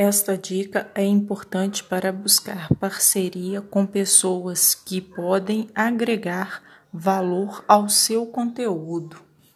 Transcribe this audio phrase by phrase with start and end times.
[0.00, 6.62] Esta dica é importante para buscar parceria com pessoas que podem agregar
[6.92, 9.27] valor ao seu conteúdo.